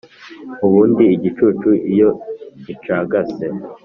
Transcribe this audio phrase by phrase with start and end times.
[0.65, 2.09] ubundi igicuku iyo
[2.65, 3.45] gicagase